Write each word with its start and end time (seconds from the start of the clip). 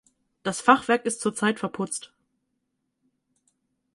Das 0.41 0.61
Fachwerk 0.61 1.05
ist 1.05 1.21
zur 1.21 1.35
Zeit 1.35 1.59
verputzt. 1.59 2.11